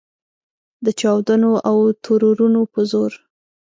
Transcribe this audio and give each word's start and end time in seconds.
د 0.85 0.87
چاودنو 0.99 1.51
او 1.69 1.77
ترورونو 2.05 2.61
په 2.73 2.81
زور. 2.91 3.11